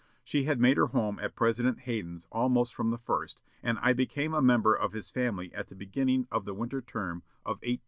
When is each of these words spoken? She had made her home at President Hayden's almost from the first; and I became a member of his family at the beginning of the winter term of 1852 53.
She 0.23 0.45
had 0.45 0.59
made 0.59 0.77
her 0.77 0.87
home 0.87 1.19
at 1.19 1.35
President 1.35 1.81
Hayden's 1.81 2.25
almost 2.31 2.73
from 2.73 2.89
the 2.89 2.97
first; 2.97 3.39
and 3.61 3.77
I 3.83 3.93
became 3.93 4.33
a 4.33 4.41
member 4.41 4.73
of 4.73 4.93
his 4.93 5.11
family 5.11 5.53
at 5.53 5.67
the 5.67 5.75
beginning 5.75 6.27
of 6.31 6.43
the 6.43 6.55
winter 6.55 6.81
term 6.81 7.17
of 7.45 7.57
1852 7.57 7.59
53. 7.61 7.79